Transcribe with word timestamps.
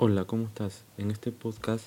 Hola, 0.00 0.26
¿cómo 0.26 0.44
estás? 0.44 0.84
En 0.96 1.10
este 1.10 1.32
podcast 1.32 1.84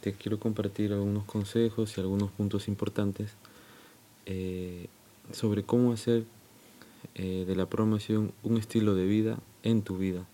te 0.00 0.12
quiero 0.12 0.38
compartir 0.38 0.92
algunos 0.92 1.24
consejos 1.24 1.98
y 1.98 2.00
algunos 2.00 2.30
puntos 2.30 2.68
importantes 2.68 3.34
eh, 4.24 4.86
sobre 5.32 5.64
cómo 5.64 5.92
hacer 5.92 6.26
eh, 7.16 7.44
de 7.44 7.56
la 7.56 7.66
programación 7.66 8.30
un 8.44 8.56
estilo 8.56 8.94
de 8.94 9.06
vida 9.06 9.40
en 9.64 9.82
tu 9.82 9.98
vida. 9.98 10.24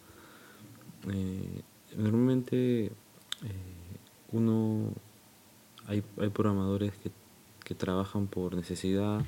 Eh, 1.10 1.63
normalmente 1.97 2.92
uno 4.30 4.92
hay, 5.87 6.04
hay, 6.19 6.28
programadores 6.28 6.92
que, 6.98 7.10
que, 7.64 7.74
trabajan 7.74 8.26
por 8.26 8.54
necesidad. 8.54 9.24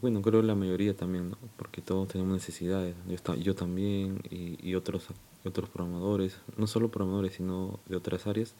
bueno, 0.00 0.22
creo 0.22 0.42
la 0.42 0.54
mayoría 0.54 0.94
también, 0.94 1.30
¿no? 1.30 1.38
porque 1.56 1.82
todos 1.82 2.06
tenemos 2.06 2.34
necesidades. 2.34 2.94
Yo, 3.08 3.34
yo 3.34 3.56
también 3.56 4.20
y, 4.30 4.56
y 4.64 4.76
otros 4.76 5.10
otros 5.48 5.70
programadores, 5.70 6.38
no 6.56 6.66
solo 6.66 6.90
programadores, 6.90 7.34
sino 7.34 7.80
de 7.86 7.96
otras 7.96 8.26
áreas, 8.26 8.54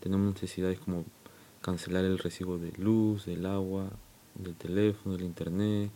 tenemos 0.00 0.34
necesidades 0.34 0.78
como 0.78 1.04
cancelar 1.60 2.04
el 2.04 2.18
recibo 2.18 2.58
de 2.58 2.72
luz, 2.72 3.26
del 3.26 3.46
agua, 3.46 3.90
del 4.34 4.54
teléfono, 4.54 5.16
del 5.16 5.26
internet, 5.26 5.90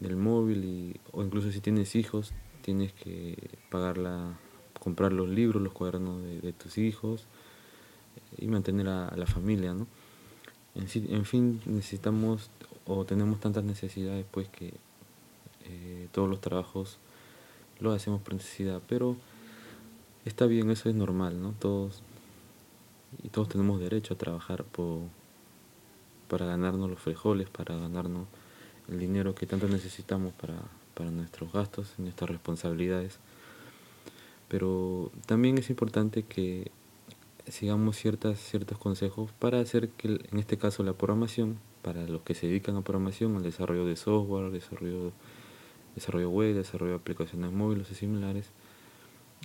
del 0.00 0.16
móvil, 0.16 0.64
y, 0.64 1.00
o 1.12 1.22
incluso 1.22 1.50
si 1.52 1.60
tienes 1.60 1.94
hijos, 1.96 2.32
tienes 2.62 2.92
que 2.92 3.36
pagar 3.70 3.98
la, 3.98 4.38
comprar 4.78 5.12
los 5.12 5.28
libros, 5.28 5.62
los 5.62 5.72
cuadernos 5.72 6.22
de, 6.22 6.52
tus 6.52 6.78
hijos 6.78 7.26
y 8.36 8.46
mantener 8.46 8.88
a, 8.88 9.14
la 9.16 9.26
familia, 9.26 9.74
¿no? 9.74 9.86
En, 10.74 10.86
en, 11.12 11.24
fin, 11.24 11.60
necesitamos 11.66 12.50
o 12.86 13.04
tenemos 13.04 13.40
tantas 13.40 13.64
necesidades 13.64 14.24
pues 14.30 14.48
que 14.48 14.74
eh, 15.64 16.08
todos 16.12 16.28
los 16.28 16.40
trabajos 16.40 16.98
lo 17.80 17.92
hacemos 17.92 18.20
por 18.22 18.34
necesidad, 18.34 18.80
pero 18.88 19.16
está 20.24 20.46
bien, 20.46 20.70
eso 20.70 20.88
es 20.88 20.94
normal, 20.94 21.40
¿no? 21.40 21.52
Todos 21.58 22.02
y 23.22 23.28
todos 23.28 23.48
tenemos 23.48 23.80
derecho 23.80 24.14
a 24.14 24.18
trabajar 24.18 24.64
para 26.28 26.46
ganarnos 26.46 26.90
los 26.90 27.00
frijoles, 27.00 27.48
para 27.48 27.76
ganarnos 27.76 28.26
el 28.88 28.98
dinero 28.98 29.34
que 29.34 29.46
tanto 29.46 29.68
necesitamos 29.68 30.32
para, 30.34 30.56
para 30.94 31.10
nuestros 31.10 31.52
gastos 31.52 31.94
y 31.98 32.02
nuestras 32.02 32.30
responsabilidades. 32.30 33.18
Pero 34.48 35.10
también 35.26 35.58
es 35.58 35.70
importante 35.70 36.22
que 36.22 36.70
sigamos 37.48 37.96
ciertas, 37.96 38.38
ciertos 38.38 38.78
consejos 38.78 39.30
para 39.38 39.60
hacer 39.60 39.90
que, 39.90 40.20
en 40.30 40.38
este 40.38 40.58
caso, 40.58 40.82
la 40.82 40.92
programación, 40.92 41.58
para 41.82 42.06
los 42.06 42.22
que 42.22 42.34
se 42.34 42.46
dedican 42.46 42.76
a 42.76 42.82
programación, 42.82 43.36
al 43.36 43.42
desarrollo 43.42 43.84
de 43.84 43.96
software, 43.96 44.50
desarrollo 44.50 45.12
desarrollo 45.98 46.30
web, 46.30 46.54
desarrollo 46.54 46.92
de 46.92 46.98
aplicaciones 46.98 47.52
móviles 47.52 47.90
y 47.90 47.94
similares, 47.94 48.50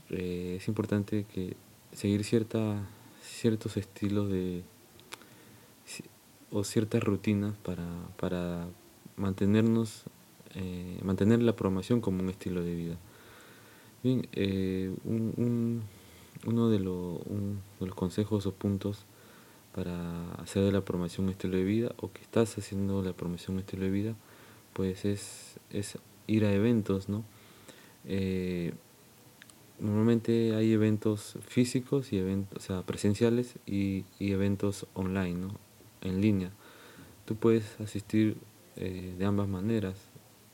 eh, 0.09 0.55
es 0.57 0.67
importante 0.67 1.25
que 1.33 1.55
seguir 1.91 2.23
cierta, 2.23 2.87
ciertos 3.21 3.77
estilos 3.77 4.29
de 4.29 4.63
o 6.51 6.63
ciertas 6.63 7.03
rutinas 7.03 7.55
para, 7.63 7.87
para 8.19 8.67
mantenernos, 9.15 10.03
eh, 10.53 10.99
mantener 11.03 11.41
la 11.41 11.55
programación 11.55 11.99
como 11.99 12.21
un 12.21 12.29
estilo 12.29 12.61
de 12.61 12.75
vida. 12.75 12.97
Bien, 14.03 14.27
eh, 14.33 14.93
un, 15.03 15.81
uno 16.45 16.69
de, 16.69 16.79
los 16.79 17.95
consejos 17.95 18.45
o 18.45 18.51
puntos 18.53 19.05
para 19.73 20.33
hacer 20.35 20.63
de 20.63 20.71
la 20.71 20.81
programación 20.81 21.25
un 21.25 21.31
estilo 21.31 21.57
de 21.57 21.63
vida 21.63 21.95
o 21.97 22.11
que 22.11 22.21
estás 22.21 22.55
haciendo 22.57 23.01
la 23.01 23.13
programación 23.13 23.55
un 23.55 23.61
estilo 23.61 23.85
de 23.85 23.91
vida, 23.91 24.15
pues 24.73 25.05
es, 25.05 25.59
es 25.71 25.97
ir 26.27 26.45
a 26.45 26.53
eventos, 26.53 27.09
¿no? 27.09 27.23
Eh, 28.05 28.73
normalmente 29.79 30.55
hay 30.55 30.73
eventos 30.73 31.37
físicos 31.47 32.13
y 32.13 32.17
eventos, 32.17 32.57
o 32.57 32.65
sea, 32.65 32.81
presenciales 32.83 33.55
y, 33.65 34.05
eventos 34.19 34.87
online, 34.93 35.35
¿no? 35.35 35.57
En 36.01 36.21
línea. 36.21 36.51
Tú 37.25 37.35
puedes 37.35 37.79
asistir 37.79 38.37
eh, 38.75 39.15
de 39.17 39.25
ambas 39.25 39.47
maneras, 39.47 39.95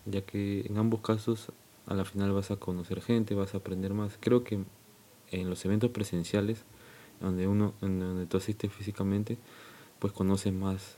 ya 0.06 0.22
que 0.22 0.62
en 0.62 0.78
ambos 0.78 1.02
casos 1.02 1.52
a 1.88 1.96
la 1.96 2.06
final 2.06 2.32
vas 2.32 2.52
a 2.52 2.58
conocer 2.58 3.02
gente, 3.02 3.34
vas 3.36 3.54
a 3.56 3.58
aprender 3.58 3.94
más. 3.94 4.18
Creo 4.20 4.44
que 4.44 4.64
en 5.32 5.50
los 5.50 5.66
eventos 5.66 5.92
presenciales, 5.92 6.64
donde 7.20 7.48
uno, 7.48 7.74
en 7.82 8.00
donde 8.00 8.26
tú 8.26 8.38
asistes 8.38 8.72
físicamente, 8.72 9.38
pues 10.00 10.14
conoces 10.14 10.54
más 10.54 10.98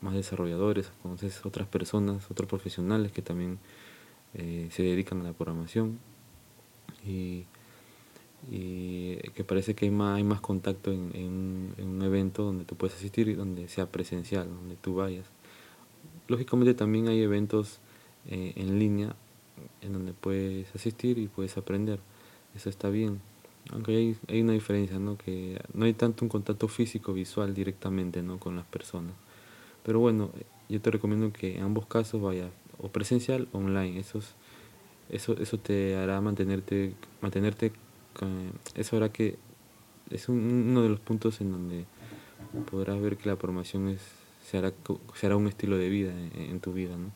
más 0.00 0.14
desarrolladores, 0.14 0.90
conoces 1.02 1.44
otras 1.44 1.68
personas, 1.68 2.30
otros 2.30 2.48
profesionales 2.48 3.12
que 3.12 3.22
también 3.22 3.58
eh, 4.34 4.68
se 4.70 4.82
dedican 4.82 5.20
a 5.20 5.24
la 5.24 5.32
programación 5.32 5.98
y, 7.06 7.44
que 8.50 9.44
parece 9.44 9.74
que 9.74 9.86
hay 9.86 9.90
más, 9.90 10.16
hay 10.16 10.24
más 10.24 10.40
contacto 10.40 10.92
en, 10.92 11.74
un 11.78 12.02
evento 12.02 12.44
donde 12.44 12.64
tú 12.64 12.76
puedes 12.76 12.96
asistir 12.96 13.28
y 13.28 13.34
donde 13.34 13.68
sea 13.68 13.86
presencial, 13.86 14.48
donde 14.48 14.76
tú 14.76 14.94
vayas. 14.94 15.26
Lógicamente 16.28 16.74
también 16.74 17.08
hay 17.08 17.20
eventos 17.22 17.78
eh, 18.28 18.52
en 18.56 18.78
línea 18.78 19.16
en 19.80 19.92
donde 19.92 20.12
puedes 20.12 20.74
asistir 20.74 21.18
y 21.18 21.28
puedes 21.28 21.56
aprender. 21.56 22.00
Eso 22.54 22.70
está 22.70 22.90
bien. 22.90 23.20
Aunque 23.70 23.96
hay, 23.96 24.16
hay 24.28 24.40
una 24.42 24.52
diferencia, 24.52 24.98
¿no? 24.98 25.18
Que 25.18 25.60
no 25.74 25.84
hay 25.84 25.94
tanto 25.94 26.24
un 26.24 26.28
contacto 26.28 26.68
físico 26.68 27.12
visual 27.12 27.54
directamente, 27.54 28.22
¿no? 28.22 28.38
Con 28.38 28.56
las 28.56 28.66
personas. 28.66 29.14
Pero 29.88 30.00
bueno, 30.00 30.30
yo 30.68 30.82
te 30.82 30.90
recomiendo 30.90 31.32
que 31.32 31.56
en 31.56 31.62
ambos 31.62 31.86
casos 31.86 32.20
vayas 32.20 32.50
o 32.76 32.88
presencial 32.88 33.48
o 33.52 33.58
online. 33.58 33.98
Eso, 33.98 34.20
eso, 35.08 35.32
eso 35.40 35.56
te 35.56 35.96
hará 35.96 36.20
mantenerte, 36.20 36.92
mantenerte, 37.22 37.72
eso 38.74 38.98
hará 38.98 39.08
que 39.10 39.38
es 40.10 40.28
uno 40.28 40.82
de 40.82 40.90
los 40.90 41.00
puntos 41.00 41.40
en 41.40 41.52
donde 41.52 41.86
podrás 42.70 43.00
ver 43.00 43.16
que 43.16 43.30
la 43.30 43.36
formación 43.36 43.88
es, 43.88 44.02
se, 44.44 44.58
hará, 44.58 45.36
un 45.38 45.46
estilo 45.46 45.78
de 45.78 45.88
vida 45.88 46.12
en, 46.34 46.60
tu 46.60 46.74
vida. 46.74 46.94
¿no? 46.94 47.10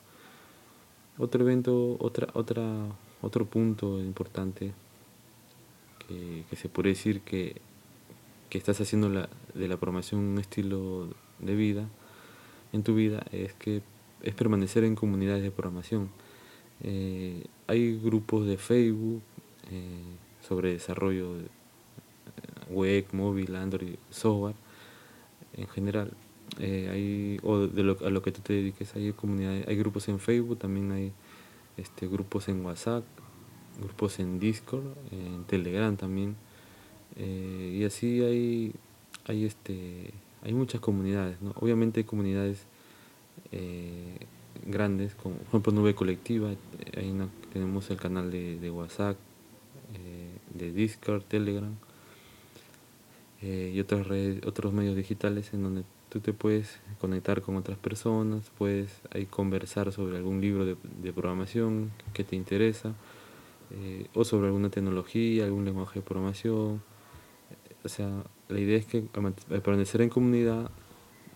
Otro 1.22 1.42
evento, 1.42 1.98
otra, 2.00 2.28
otra, 2.32 2.86
otro 3.20 3.44
punto 3.44 4.00
importante 4.00 4.72
que, 6.08 6.46
que 6.48 6.56
se 6.56 6.70
puede 6.70 6.88
decir 6.88 7.20
que, 7.20 7.60
que 8.48 8.56
estás 8.56 8.80
haciendo 8.80 9.10
la, 9.10 9.28
de 9.52 9.68
la 9.68 9.76
formación 9.76 10.22
un 10.22 10.38
estilo 10.38 11.08
de 11.38 11.54
vida 11.54 11.86
en 12.72 12.82
tu 12.82 12.94
vida 12.94 13.24
es 13.32 13.52
que 13.54 13.82
es 14.22 14.34
permanecer 14.34 14.84
en 14.84 14.94
comunidades 14.94 15.42
de 15.42 15.50
programación. 15.50 16.10
Eh, 16.82 17.44
hay 17.66 17.98
grupos 17.98 18.46
de 18.46 18.56
Facebook 18.56 19.22
eh, 19.70 20.02
sobre 20.46 20.72
desarrollo 20.72 21.34
de 21.34 21.44
eh, 21.44 21.48
web, 22.70 23.06
móvil, 23.12 23.54
Android, 23.56 23.96
software 24.10 24.56
en 25.54 25.68
general. 25.68 26.12
hay, 26.58 27.38
o 27.42 27.66
de 27.66 27.82
lo, 27.82 27.96
a 28.04 28.10
lo 28.10 28.22
que 28.22 28.32
tú 28.32 28.40
te 28.40 28.52
dediques, 28.54 28.94
hay 28.94 29.12
comunidades, 29.12 29.66
hay 29.68 29.76
grupos 29.76 30.08
en 30.08 30.18
Facebook, 30.18 30.58
también 30.58 30.92
hay 30.92 31.12
este, 31.76 32.06
grupos 32.06 32.48
en 32.48 32.64
WhatsApp, 32.64 33.04
grupos 33.80 34.18
en 34.18 34.38
Discord, 34.38 34.84
en 35.10 35.44
Telegram 35.44 35.96
también. 35.96 36.36
y 37.16 37.84
así 37.84 38.22
hay, 38.22 38.74
hay 39.26 39.44
este 39.44 40.12
hay 40.42 40.54
muchas 40.54 40.80
comunidades, 40.80 41.40
¿no? 41.40 41.52
Obviamente 41.56 42.00
hay 42.00 42.04
comunidades 42.04 42.66
eh, 43.52 44.18
grandes, 44.66 45.14
como 45.14 45.36
por 45.36 45.46
ejemplo 45.48 45.72
Nube 45.72 45.94
Colectiva, 45.94 46.50
ahí 46.96 47.14
tenemos 47.52 47.90
el 47.90 47.96
canal 47.96 48.30
de, 48.30 48.70
WhatsApp, 48.70 49.16
eh, 49.94 50.30
de 50.54 50.72
Discord, 50.72 51.22
Telegram 51.22 51.74
eh, 53.40 53.72
y 53.74 53.80
otras 53.80 54.06
redes, 54.06 54.44
otros 54.46 54.72
medios 54.72 54.96
digitales 54.96 55.52
en 55.54 55.62
donde 55.62 55.84
tú 56.08 56.20
te 56.20 56.32
puedes 56.32 56.78
conectar 57.00 57.40
con 57.42 57.56
otras 57.56 57.78
personas, 57.78 58.50
puedes 58.58 59.00
ahí 59.10 59.26
conversar 59.26 59.92
sobre 59.92 60.18
algún 60.18 60.40
libro 60.40 60.64
de, 60.66 60.76
de 61.02 61.12
programación 61.12 61.90
que 62.12 62.24
te 62.24 62.36
interesa, 62.36 62.94
o 64.12 64.22
sobre 64.22 64.48
alguna 64.48 64.68
tecnología, 64.68 65.46
algún 65.46 65.64
lenguaje 65.64 66.00
de 66.00 66.04
programación. 66.04 66.82
O 67.84 67.88
sea, 67.88 68.22
la 68.48 68.60
idea 68.60 68.78
es 68.78 68.86
que 68.86 69.04
al 69.14 69.62
permanecer 69.62 70.02
en 70.02 70.08
comunidad 70.08 70.70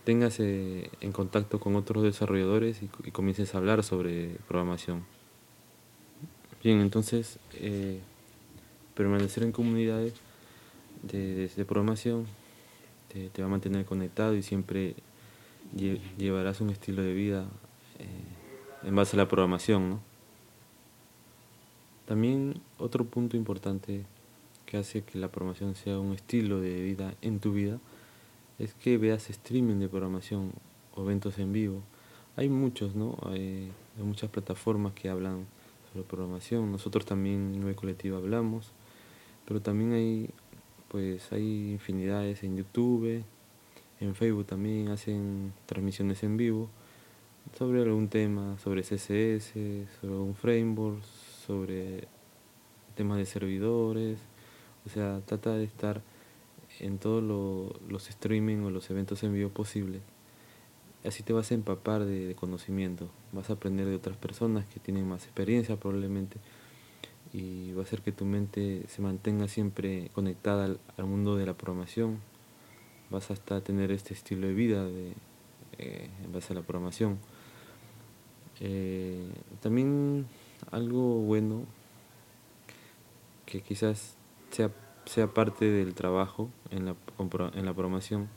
tengas 0.05 0.39
eh, 0.39 0.89
en 1.01 1.11
contacto 1.11 1.59
con 1.59 1.75
otros 1.75 2.05
desarrolladores 2.05 2.81
y, 2.81 3.11
comiences 3.11 3.55
a 3.55 3.59
hablar 3.59 3.83
sobre 3.83 4.37
programación. 4.47 5.05
Bien, 6.63 6.81
entonces 6.81 7.41
eh, 7.55 8.01
permanecer 8.95 9.43
en 9.43 9.53
comunidades 9.53 10.15
de, 11.03 11.65
programación 11.67 12.27
te, 13.13 13.43
va 13.43 13.49
a 13.49 13.51
mantener 13.51 13.85
conectado 13.85 14.35
y 14.37 14.43
siempre 14.43 14.95
llevarás 16.19 16.61
un 16.61 16.71
estilo 16.71 17.03
de 17.03 17.13
vida 17.13 17.47
eh, 17.99 18.87
en 18.89 18.95
base 18.95 19.17
a 19.17 19.19
la 19.19 19.29
programación. 19.29 20.01
También 22.07 22.61
otro 22.79 23.05
punto 23.05 23.37
importante 23.37 24.05
que 24.67 24.77
hace 24.77 25.03
que 25.03 25.19
la 25.19 25.29
programación 25.29 25.75
sea 25.75 25.99
un 25.99 26.13
estilo 26.13 26.61
de 26.61 26.83
vida 26.83 27.15
en 27.23 27.41
tu 27.41 27.53
vida 27.53 27.79
es 28.59 28.75
que 28.75 28.99
veas 28.99 29.31
streaming 29.31 29.77
de 29.77 29.89
programación 29.89 30.53
o 30.95 31.03
eventos 31.03 31.39
en 31.39 31.53
vivo. 31.53 31.83
Hay 32.37 32.49
muchos, 32.49 32.95
¿no? 32.95 33.17
Hay, 33.27 33.71
muchas 33.99 34.31
plataformas 34.31 34.93
que 34.93 35.09
hablan 35.09 35.47
sobre 35.91 36.05
programación. 36.05 36.71
Nosotros 36.71 37.07
también 37.07 37.55
en 37.55 37.61
Nube 37.61 37.75
Colectiva 37.75 38.19
hablamos. 38.19 38.73
pero 39.47 39.63
también 39.63 39.93
hay 39.93 40.31
pues 40.89 41.33
hay 41.33 41.73
infinidades 41.73 42.45
en 42.45 42.57
YouTube, 42.57 43.25
en 44.01 44.15
Facebook 44.15 44.47
también 44.47 44.89
hacen 44.89 45.53
transmisiones 45.67 46.23
en 46.23 46.37
vivo 46.37 46.69
sobre 47.59 47.83
algún 47.83 48.09
tema, 48.09 48.59
sobre 48.59 48.83
CSS, 48.83 49.53
sobre 50.01 50.15
un 50.15 50.35
framework, 50.35 51.03
sobre 51.47 52.07
temas 52.95 53.19
de 53.19 53.27
servidores, 53.27 54.19
o 54.87 54.89
sea, 54.89 55.21
trata 55.27 55.53
de 55.55 55.65
estar 55.65 56.03
en 56.81 56.99
todos 56.99 57.23
los 57.89 58.09
streaming 58.09 58.59
o 58.59 58.71
los 58.71 58.89
eventos 58.91 59.23
en 59.23 59.35
vivo 59.35 59.51
posibles. 59.51 60.03
Así 61.05 61.23
te 61.23 61.33
vas 61.33 61.51
a 61.51 61.55
empapar 61.55 62.05
de, 62.05 62.35
conocimiento, 62.35 63.09
vas 63.33 63.51
a 63.51 63.55
aprender 63.55 63.87
de 63.87 63.95
otras 63.95 64.17
personas 64.17 64.67
que 64.67 64.81
tienen 64.81 65.09
más 65.09 65.25
experiencia 65.25 65.77
probablemente 65.77 66.39
y 67.33 67.73
va 67.73 67.83
a 67.83 67.85
hacer 67.85 68.03
que 68.03 68.13
tu 68.13 68.25
mente 68.25 68.85
se 68.89 69.03
mantenga 69.03 69.47
siempre 69.49 70.11
conectada 70.15 70.77
al, 70.97 71.05
mundo 71.05 71.37
de 71.37 71.47
la 71.47 71.55
programación. 71.55 72.21
Vas 73.11 73.31
hasta 73.31 73.61
tener 73.61 73.93
este 73.93 74.15
estilo 74.15 74.49
de 74.49 74.55
vida 74.55 74.85
de, 74.85 75.13
eh, 75.79 76.11
en 76.25 76.33
base 76.33 76.53
a 76.53 76.57
la 76.57 76.63
programación. 76.63 77.19
Eh, 78.61 79.29
también 79.61 80.27
algo 80.71 81.19
bueno 81.21 81.65
que 83.45 83.61
quizás 83.61 84.17
sea, 84.51 84.71
sea 85.05 85.33
parte 85.33 85.65
del 85.71 85.95
trabajo 85.95 86.51
en 86.71 86.87
la, 86.87 86.97
en 87.55 87.65
la 87.65 87.75
programación 87.75 88.29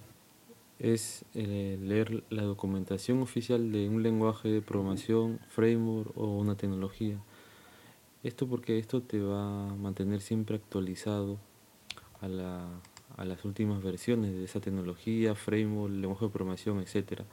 es 0.79 1.25
eh, 1.35 1.77
leer 1.81 2.23
la 2.29 2.43
documentación 2.43 3.21
oficial 3.21 3.71
de 3.71 3.89
un 3.89 4.01
lenguaje 4.01 4.47
de 4.47 4.61
programación, 4.61 5.39
framework 5.49 6.17
o 6.17 6.37
una 6.37 6.55
tecnología. 6.55 7.19
Esto 8.23 8.47
porque 8.47 8.79
esto 8.79 9.01
te 9.01 9.19
va 9.19 9.69
a 9.69 9.75
mantener 9.75 10.21
siempre 10.21 10.55
actualizado 10.55 11.37
a, 12.21 12.29
la, 12.29 12.67
a 13.17 13.25
las 13.25 13.43
últimas 13.43 13.83
versiones 13.83 14.33
de 14.33 14.45
esa 14.45 14.61
tecnología, 14.61 15.35
framework, 15.35 15.93
lenguaje 15.93 16.25
de 16.25 16.31
programación, 16.31 16.79
etc. 16.79 17.23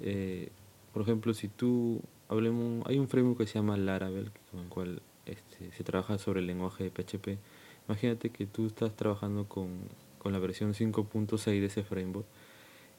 Eh, 0.00 0.50
por 0.92 1.02
ejemplo, 1.02 1.34
si 1.34 1.48
tú 1.48 2.02
hablemos, 2.28 2.84
hay 2.86 2.98
un 2.98 3.08
framework 3.08 3.38
que 3.38 3.46
se 3.46 3.54
llama 3.54 3.76
Laravel, 3.76 4.32
con 4.50 4.60
el 4.60 4.68
cual 4.68 5.02
este, 5.24 5.70
se 5.72 5.84
trabaja 5.84 6.18
sobre 6.18 6.40
el 6.40 6.46
lenguaje 6.46 6.84
de 6.84 6.90
PHP. 6.90 7.38
Imagínate 7.88 8.30
que 8.30 8.46
tú 8.46 8.66
estás 8.66 8.94
trabajando 8.96 9.48
con, 9.48 9.70
con 10.18 10.32
la 10.32 10.38
versión 10.38 10.74
5.6 10.74 11.44
de 11.44 11.66
ese 11.66 11.82
framework 11.84 12.26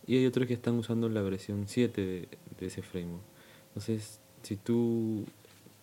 y 0.08 0.18
hay 0.18 0.26
otros 0.26 0.48
que 0.48 0.54
están 0.54 0.76
usando 0.76 1.10
la 1.10 1.22
versión 1.22 1.68
7 1.68 2.02
de, 2.02 2.66
ese 2.66 2.82
framework. 2.82 3.24
Entonces, 3.68 4.22
si 4.42 4.56
tú 4.56 5.26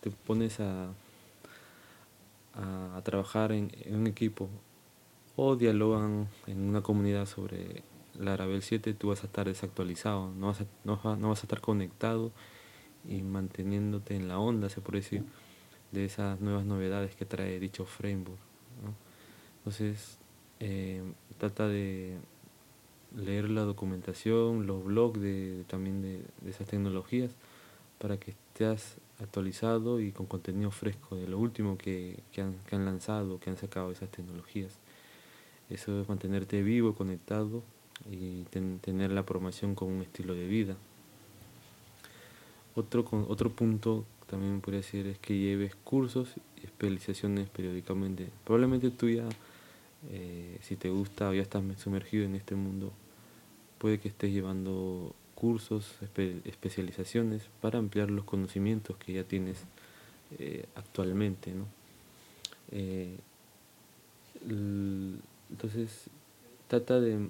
te 0.00 0.10
pones 0.10 0.60
a, 0.60 0.94
a, 2.54 3.02
trabajar 3.04 3.52
en, 3.52 3.70
en, 3.82 3.96
un 3.96 4.06
equipo 4.06 4.48
o 5.36 5.56
dialogan 5.56 6.28
en 6.46 6.60
una 6.62 6.80
comunidad 6.80 7.26
sobre 7.26 7.82
Laravel 8.18 8.62
7, 8.62 8.94
tú 8.94 9.08
vas 9.08 9.22
a 9.22 9.26
estar 9.26 9.46
desactualizado, 9.46 10.32
no 10.32 10.46
vas 10.46 10.62
a, 10.62 10.66
no, 10.84 10.98
no 11.16 11.28
vas 11.28 11.40
a 11.40 11.42
estar 11.42 11.60
conectado 11.60 12.32
y 13.06 13.20
manteniéndote 13.20 14.16
en 14.16 14.28
la 14.28 14.38
onda, 14.38 14.70
se 14.70 14.80
puede 14.80 15.00
decir, 15.00 15.24
de 15.92 16.06
esas 16.06 16.40
nuevas 16.40 16.64
novedades 16.64 17.14
que 17.14 17.26
trae 17.26 17.60
dicho 17.60 17.84
framework. 17.84 18.53
Entonces, 19.58 20.18
eh, 20.60 21.02
trata 21.38 21.68
de 21.68 22.16
leer 23.16 23.48
la 23.50 23.62
documentación, 23.62 24.66
los 24.66 24.84
blogs 24.84 25.20
de, 25.20 25.64
también 25.68 26.02
de, 26.02 26.20
esas 26.48 26.66
tecnologías 26.66 27.32
para 27.98 28.18
que 28.18 28.32
estés 28.32 28.96
actualizado 29.20 30.00
y 30.00 30.12
con 30.12 30.26
contenido 30.26 30.70
fresco 30.70 31.16
de 31.16 31.28
lo 31.28 31.38
último 31.38 31.78
que, 31.78 32.22
han, 32.36 32.54
que 32.66 32.76
han 32.76 32.84
lanzado, 32.84 33.38
que 33.38 33.50
han 33.50 33.56
sacado 33.56 33.92
esas 33.92 34.10
tecnologías. 34.10 34.78
Eso 35.70 36.00
es 36.00 36.08
mantenerte 36.08 36.62
vivo, 36.62 36.94
conectado 36.94 37.62
y 38.10 38.42
tener 38.80 39.12
la 39.12 39.24
programación 39.24 39.74
como 39.74 39.96
un 39.96 40.02
estilo 40.02 40.34
de 40.34 40.46
vida. 40.46 40.76
Otro, 42.74 43.04
otro 43.28 43.50
punto 43.50 44.04
también 44.26 44.60
podría 44.60 44.80
decir 44.80 45.06
es 45.06 45.18
que 45.18 45.38
lleves 45.38 45.74
cursos 45.84 46.28
y 46.60 46.66
especializaciones 46.66 47.48
periódicamente. 47.48 48.28
Probablemente 48.44 48.90
tú 48.90 49.08
ya, 49.08 49.28
eh, 50.10 50.58
si 50.62 50.76
te 50.76 50.90
gusta 50.90 51.28
o 51.28 51.34
ya 51.34 51.42
estás 51.42 51.62
sumergido 51.78 52.24
en 52.24 52.34
este 52.34 52.54
mundo, 52.54 52.92
puede 53.78 53.98
que 53.98 54.08
estés 54.08 54.32
llevando 54.32 55.14
cursos, 55.34 55.96
especializaciones 56.44 57.42
para 57.60 57.78
ampliar 57.78 58.10
los 58.10 58.24
conocimientos 58.24 58.96
que 58.96 59.12
ya 59.12 59.24
tienes 59.24 59.58
eh, 60.38 60.64
actualmente. 60.74 61.52
¿no? 61.52 61.66
Eh, 62.70 63.16
entonces, 65.50 66.08
trata 66.68 67.00
de... 67.00 67.28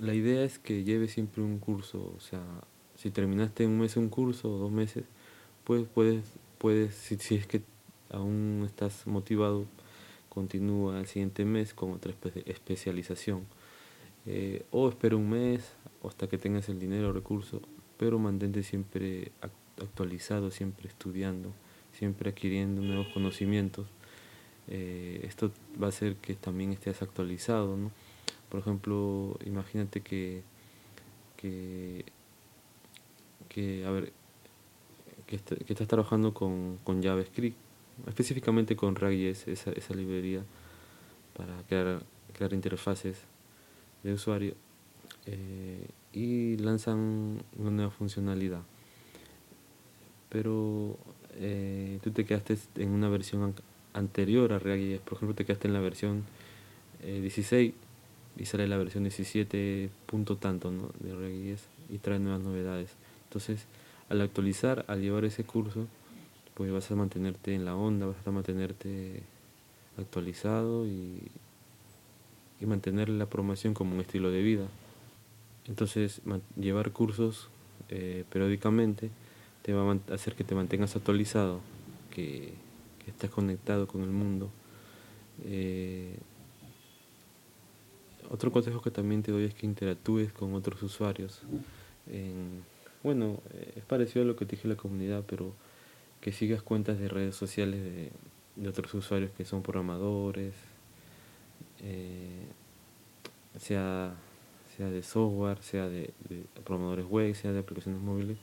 La 0.00 0.12
idea 0.12 0.42
es 0.44 0.58
que 0.58 0.82
lleves 0.82 1.12
siempre 1.12 1.42
un 1.42 1.58
curso, 1.58 2.12
o 2.16 2.20
sea, 2.20 2.42
si 2.96 3.10
terminaste 3.10 3.66
un 3.66 3.78
mes 3.78 3.96
un 3.96 4.08
curso 4.08 4.52
o 4.52 4.58
dos 4.58 4.72
meses, 4.72 5.04
pues 5.64 5.86
puedes, 5.92 6.24
puedes 6.58 6.94
si, 6.94 7.16
si 7.16 7.36
es 7.36 7.46
que 7.46 7.62
aún 8.10 8.62
estás 8.66 9.06
motivado, 9.06 9.66
continúa 10.28 10.98
el 11.00 11.06
siguiente 11.06 11.44
mes 11.44 11.74
con 11.74 11.92
otra 11.92 12.14
especialización. 12.46 13.46
Eh, 14.26 14.64
o 14.70 14.88
espera 14.88 15.16
un 15.16 15.28
mes 15.28 15.72
hasta 16.02 16.28
que 16.28 16.38
tengas 16.38 16.68
el 16.68 16.78
dinero 16.78 17.10
o 17.10 17.12
recurso, 17.12 17.60
pero 17.98 18.18
mantente 18.18 18.62
siempre 18.62 19.32
actualizado, 19.80 20.50
siempre 20.50 20.88
estudiando, 20.88 21.50
siempre 21.92 22.30
adquiriendo 22.30 22.82
nuevos 22.82 23.08
conocimientos. 23.08 23.86
Eh, 24.68 25.20
esto 25.24 25.50
va 25.80 25.86
a 25.86 25.88
hacer 25.90 26.16
que 26.16 26.34
también 26.34 26.72
estés 26.72 27.02
actualizado. 27.02 27.76
¿no? 27.76 27.90
Por 28.48 28.60
ejemplo, 28.60 29.38
imagínate 29.44 30.00
que, 30.00 30.42
que 31.36 32.04
que, 33.54 33.86
a 33.86 33.90
ver, 33.90 34.12
que, 35.38 35.72
estás 35.72 35.88
trabajando 35.88 36.34
con, 36.34 36.78
con, 36.84 37.02
JavaScript, 37.02 37.56
específicamente 38.06 38.76
con 38.76 38.94
React.js, 38.96 39.48
esa, 39.48 39.94
librería 39.94 40.42
para 41.36 41.62
crear, 41.68 42.02
crear 42.32 42.52
interfaces 42.52 43.18
de 44.02 44.12
usuario 44.12 44.54
eh, 45.26 45.86
y 46.12 46.56
lanzan 46.58 47.42
una 47.58 47.70
nueva 47.70 47.90
funcionalidad. 47.90 48.62
Pero 50.28 50.98
eh, 51.36 51.98
tú 52.02 52.10
te 52.10 52.24
quedaste 52.24 52.56
en 52.76 52.90
una 52.90 53.08
versión 53.08 53.54
anterior 53.92 54.52
a 54.52 54.58
React.js, 54.58 55.00
por 55.00 55.14
ejemplo, 55.14 55.34
te 55.34 55.44
quedaste 55.44 55.68
en 55.68 55.74
la 55.74 55.80
versión 55.80 56.24
16 57.02 57.70
eh, 57.70 57.74
y 58.36 58.46
sale 58.46 58.66
la 58.66 58.76
versión 58.76 59.04
17 59.04 59.90
punto 60.06 60.36
tanto 60.36 60.70
¿no? 60.70 60.90
de 61.00 61.14
React.js 61.14 61.68
y 61.90 61.98
trae 61.98 62.18
nuevas 62.18 62.40
novedades. 62.40 62.90
Entonces, 63.24 63.66
al 64.08 64.20
actualizar, 64.20 64.84
al 64.88 65.00
llevar 65.00 65.24
ese 65.24 65.44
curso, 65.44 65.86
pues 66.54 66.70
vas 66.70 66.90
a 66.90 66.94
mantenerte 66.94 67.54
en 67.54 67.64
la 67.64 67.74
onda, 67.74 68.06
vas 68.06 68.26
a 68.26 68.30
mantenerte 68.30 69.22
actualizado 69.98 70.86
y, 70.86 71.22
y 72.60 72.66
mantener 72.66 73.08
la 73.08 73.26
promoción 73.26 73.74
como 73.74 73.94
un 73.94 74.00
estilo 74.00 74.30
de 74.30 74.42
vida. 74.42 74.66
Entonces, 75.66 76.20
llevar 76.56 76.92
cursos 76.92 77.48
eh, 77.88 78.24
periódicamente 78.30 79.10
te 79.62 79.72
va 79.72 79.90
a 79.90 80.14
hacer 80.14 80.34
que 80.34 80.44
te 80.44 80.54
mantengas 80.54 80.94
actualizado, 80.94 81.60
que, 82.10 82.52
que 83.02 83.10
estés 83.10 83.30
conectado 83.30 83.86
con 83.86 84.02
el 84.02 84.10
mundo. 84.10 84.50
Eh, 85.44 86.16
otro 88.30 88.52
consejo 88.52 88.80
que 88.80 88.90
también 88.90 89.22
te 89.22 89.32
doy 89.32 89.44
es 89.44 89.54
que 89.54 89.66
interactúes 89.66 90.32
con 90.32 90.54
otros 90.54 90.82
usuarios 90.82 91.42
en, 92.10 92.62
bueno, 93.04 93.38
eh, 93.52 93.74
es 93.76 93.84
parecido 93.84 94.24
a 94.24 94.26
lo 94.26 94.34
que 94.34 94.46
te 94.46 94.56
dije 94.56 94.66
la 94.66 94.76
comunidad, 94.76 95.22
pero 95.28 95.52
que 96.20 96.32
sigas 96.32 96.62
cuentas 96.62 96.98
de 96.98 97.08
redes 97.08 97.36
sociales 97.36 97.84
de, 97.84 98.10
de 98.56 98.68
otros 98.68 98.92
usuarios 98.94 99.30
que 99.36 99.44
son 99.44 99.62
programadores, 99.62 100.54
eh, 101.82 102.46
sea, 103.58 104.14
sea 104.76 104.90
de 104.90 105.02
software, 105.02 105.58
sea 105.62 105.88
de, 105.88 106.12
programadores 106.64 107.06
web, 107.06 107.34
sea 107.34 107.52
de 107.52 107.60
aplicaciones 107.60 108.00
móviles. 108.00 108.38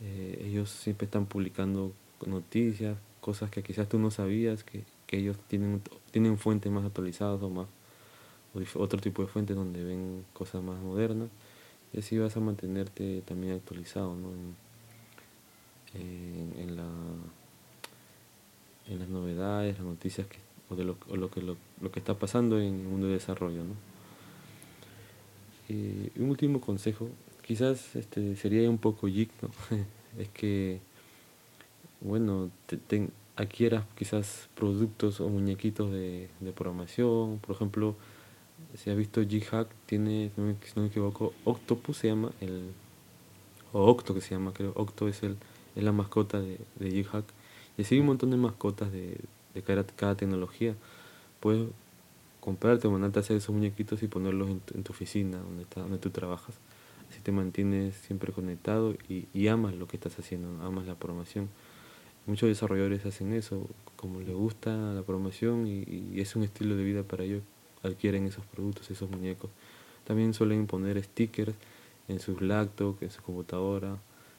Eh, 0.00 0.46
ellos 0.46 0.70
siempre 0.70 1.06
están 1.06 1.26
publicando 1.26 1.92
noticias, 2.26 2.96
cosas 3.20 3.50
que 3.50 3.62
quizás 3.62 3.88
tú 3.88 3.98
no 3.98 4.10
sabías, 4.10 4.64
que, 4.64 4.84
que 5.06 5.18
ellos 5.18 5.36
tienen, 5.48 5.82
tienen 6.10 6.38
fuentes 6.38 6.70
más 6.70 6.84
actualizadas 6.84 7.42
o 7.42 7.50
más 7.50 7.66
o 8.54 8.82
otro 8.82 9.00
tipo 9.00 9.22
de 9.22 9.28
fuentes 9.28 9.56
donde 9.56 9.82
ven 9.82 10.24
cosas 10.34 10.62
más 10.62 10.78
modernas 10.78 11.30
y 11.92 11.98
así 11.98 12.18
vas 12.18 12.36
a 12.36 12.40
mantenerte 12.40 13.22
también 13.22 13.54
actualizado 13.54 14.14
¿no? 14.14 14.30
en, 15.94 16.54
en, 16.58 16.76
la, 16.76 16.88
en 18.88 18.98
las 18.98 19.08
novedades, 19.08 19.76
las 19.78 19.86
noticias 19.86 20.26
que, 20.26 20.38
o 20.70 20.76
de 20.76 20.84
lo, 20.84 20.96
o 21.08 21.16
lo, 21.16 21.30
que, 21.30 21.42
lo, 21.42 21.56
lo, 21.80 21.92
que 21.92 22.00
está 22.00 22.18
pasando 22.18 22.58
en 22.58 22.80
el 22.80 22.86
mundo 22.86 23.08
de 23.08 23.14
desarrollo. 23.14 23.64
¿no? 23.64 23.74
Y 25.68 26.10
un 26.18 26.30
último 26.30 26.60
consejo, 26.60 27.08
quizás 27.46 27.94
este, 27.94 28.36
sería 28.36 28.68
un 28.70 28.78
poco 28.78 29.06
geek, 29.06 29.30
¿no? 29.42 29.50
es 30.18 30.28
que, 30.30 30.80
bueno, 32.00 32.50
te, 32.66 33.08
adquieras 33.36 33.84
quizás 33.96 34.48
productos 34.54 35.20
o 35.20 35.28
muñequitos 35.28 35.90
de, 35.90 36.28
de 36.40 36.52
programación. 36.52 37.38
Por 37.38 37.54
ejemplo, 37.54 37.96
si 38.76 38.90
has 38.90 38.96
visto 38.96 39.22
G-Hack, 39.22 39.68
tiene, 39.86 40.30
si 40.34 40.72
no 40.76 40.82
me 40.82 40.88
equivoco, 40.88 41.32
Octopus 41.44 41.98
se 41.98 42.08
llama, 42.08 42.32
el, 42.40 42.70
o 43.72 43.84
Octo 43.84 44.14
que 44.14 44.20
se 44.20 44.34
llama, 44.34 44.52
creo. 44.52 44.72
Octo 44.74 45.08
es, 45.08 45.22
el, 45.22 45.36
es 45.76 45.82
la 45.82 45.92
mascota 45.92 46.40
de, 46.40 46.58
de 46.76 46.90
G-Hack. 46.90 47.24
Y 47.76 47.82
así 47.82 47.94
hay 47.94 48.00
un 48.00 48.06
montón 48.06 48.30
de 48.30 48.36
mascotas 48.36 48.92
de, 48.92 49.18
de 49.54 49.62
cada, 49.62 49.84
cada 49.84 50.14
tecnología. 50.14 50.74
Puedes 51.40 51.68
comprarte 52.40 52.88
mandarte 52.88 53.18
a 53.18 53.22
hacer 53.22 53.36
esos 53.36 53.54
muñequitos 53.54 54.02
y 54.02 54.08
ponerlos 54.08 54.50
en 54.50 54.82
tu, 54.82 54.92
oficina, 54.92 55.38
donde, 55.38 55.62
está, 55.62 55.80
donde 55.80 55.98
tú 55.98 56.10
trabajas. 56.10 56.56
Así 57.10 57.20
te 57.20 57.30
mantienes 57.30 57.94
siempre 57.94 58.32
conectado 58.32 58.94
y, 59.08 59.26
y 59.34 59.48
amas 59.48 59.74
lo 59.74 59.86
que 59.86 59.96
estás 59.96 60.18
haciendo, 60.18 60.48
amas 60.64 60.86
la 60.86 60.94
programación. 60.94 61.48
Muchos 62.26 62.48
desarrolladores 62.48 63.04
hacen 63.04 63.32
eso, 63.32 63.66
como 63.96 64.20
les 64.20 64.34
gusta 64.34 64.70
la 64.92 65.02
programación 65.02 65.66
y 65.66 66.20
es 66.20 66.36
un 66.36 66.44
estilo 66.44 66.76
de 66.76 66.84
vida 66.84 67.02
para 67.02 67.24
ellos, 67.24 67.42
adquieren 67.82 68.26
esos 68.26 68.44
productos, 68.46 68.90
esos 68.90 69.10
muñecos. 69.10 69.50
También 70.04 70.34
suelen 70.34 70.66
poner 70.66 71.02
stickers 71.02 71.54
en 72.08 72.20
sus 72.20 72.40
laptops, 72.42 73.02
en 73.02 73.10
su 73.10 73.22
computadora, 73.22 73.98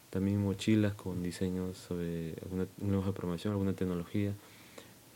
también 0.09 0.43
mochilas 0.43 0.93
con 0.93 1.23
diseños 1.23 1.77
sobre 1.77 2.35
alguna 2.43 2.67
nueva 2.77 3.13
programación, 3.13 3.53
alguna 3.53 3.73
tecnología. 3.73 4.33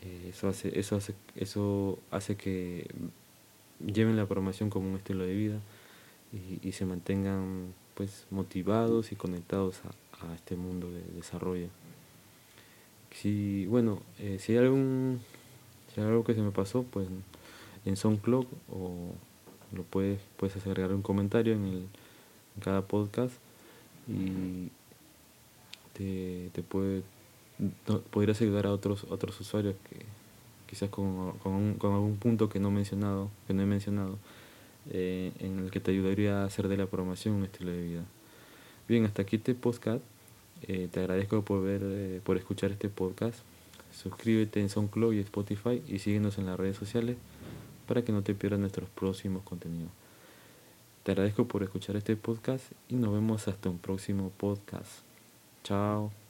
Eh, 0.02 0.30
eso, 0.30 0.48
hace, 0.48 0.78
eso, 0.78 0.96
hace, 0.96 1.14
eso 1.36 1.98
hace 2.10 2.36
que 2.36 2.86
lleven 3.84 4.16
la 4.16 4.26
programación 4.26 4.70
como 4.70 4.88
un 4.88 4.96
estilo 4.96 5.24
de 5.24 5.34
vida 5.34 5.60
y, 6.32 6.66
y 6.66 6.72
se 6.72 6.84
mantengan 6.84 7.74
pues 7.94 8.26
motivados 8.30 9.12
y 9.12 9.16
conectados 9.16 9.80
a, 9.84 10.26
a, 10.26 10.34
este 10.34 10.56
mundo 10.56 10.90
de 10.90 11.02
desarrollo. 11.14 11.68
Si, 13.12 13.66
bueno, 13.66 14.02
eh, 14.18 14.38
si 14.38 14.52
hay 14.52 14.58
algún 14.58 15.20
si 15.92 16.00
hay 16.00 16.06
algo 16.06 16.24
que 16.24 16.34
se 16.34 16.42
me 16.42 16.50
pasó, 16.50 16.84
pues 16.84 17.08
en 17.88 17.96
SoundCloud 17.96 18.46
o 18.70 19.12
lo 19.72 19.82
puedes, 19.82 20.20
puedes 20.36 20.56
agregar 20.66 20.92
un 20.92 21.02
comentario 21.02 21.54
en, 21.54 21.64
el, 21.64 21.76
en 21.76 22.62
cada 22.62 22.82
podcast 22.82 23.34
y 24.08 24.70
te, 25.92 26.62
puede 26.62 27.02
podrías 28.10 28.40
ayudar 28.40 28.66
a 28.66 28.72
otros 28.72 29.04
otros 29.10 29.40
usuarios 29.40 29.74
que 29.90 30.06
quizás 30.68 30.88
con, 30.90 31.32
con 31.32 31.92
algún 31.92 32.16
punto 32.16 32.48
que 32.48 32.60
no 32.60 32.68
he 32.68 32.70
mencionado 32.70 33.30
que 33.46 33.54
no 33.54 33.62
he 33.62 33.66
mencionado 33.66 34.16
eh, 34.90 35.32
en 35.40 35.58
el 35.58 35.70
que 35.70 35.80
te 35.80 35.90
ayudaría 35.90 36.42
a 36.42 36.44
hacer 36.46 36.68
de 36.68 36.76
la 36.76 36.86
programación 36.86 37.34
un 37.34 37.44
estilo 37.44 37.70
de 37.70 37.82
vida. 37.82 38.04
Bien 38.88 39.04
hasta 39.04 39.22
aquí 39.22 39.36
este 39.36 39.54
podcast. 39.54 40.02
Eh, 40.62 40.88
te 40.90 41.00
agradezco 41.00 41.42
por 41.42 41.62
ver 41.62 41.82
eh, 41.84 42.20
por 42.24 42.38
escuchar 42.38 42.72
este 42.72 42.88
podcast. 42.88 43.38
Suscríbete 43.92 44.60
en 44.60 44.70
SoundCloud 44.70 45.12
y 45.14 45.20
Spotify 45.20 45.82
y 45.88 45.98
síguenos 45.98 46.38
en 46.38 46.46
las 46.46 46.58
redes 46.58 46.76
sociales 46.76 47.16
para 47.88 48.02
que 48.02 48.12
no 48.12 48.22
te 48.22 48.34
pierdas 48.34 48.60
nuestros 48.60 48.88
próximos 48.90 49.42
contenidos. 49.42 49.90
Te 51.02 51.12
agradezco 51.12 51.48
por 51.48 51.62
escuchar 51.62 51.96
este 51.96 52.14
podcast 52.16 52.70
y 52.88 52.94
nos 52.94 53.12
vemos 53.12 53.48
hasta 53.48 53.70
un 53.70 53.78
próximo 53.78 54.30
podcast. 54.36 55.00
Chao 55.64 56.27